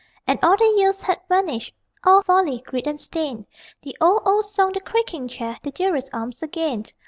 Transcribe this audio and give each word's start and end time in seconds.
And 0.25 0.39
all 0.41 0.57
the 0.57 0.73
years 0.79 1.03
had 1.03 1.21
vanished, 1.29 1.75
All 2.03 2.23
folly, 2.23 2.59
greed, 2.65 2.87
and 2.87 2.99
stain 2.99 3.45
The 3.83 3.95
old, 4.01 4.23
old 4.25 4.45
song, 4.45 4.71
the 4.73 4.79
creaking 4.81 5.27
chair, 5.27 5.59
The 5.61 5.69
dearest 5.69 6.09
arms 6.11 6.41
again! 6.41 6.85